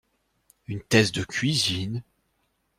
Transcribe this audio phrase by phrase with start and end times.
[0.65, 2.01] Une thèse de cuisine?